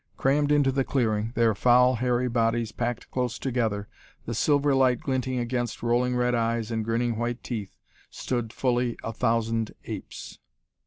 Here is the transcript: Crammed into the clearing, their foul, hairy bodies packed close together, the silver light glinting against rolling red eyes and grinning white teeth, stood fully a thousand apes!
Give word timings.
Crammed 0.17 0.51
into 0.51 0.71
the 0.71 0.83
clearing, 0.83 1.31
their 1.35 1.53
foul, 1.53 1.93
hairy 1.97 2.27
bodies 2.27 2.71
packed 2.71 3.11
close 3.11 3.37
together, 3.37 3.87
the 4.25 4.33
silver 4.33 4.73
light 4.73 4.99
glinting 4.99 5.37
against 5.37 5.83
rolling 5.83 6.15
red 6.15 6.33
eyes 6.33 6.71
and 6.71 6.83
grinning 6.83 7.17
white 7.17 7.43
teeth, 7.43 7.75
stood 8.09 8.51
fully 8.51 8.97
a 9.03 9.13
thousand 9.13 9.75
apes! 9.83 10.39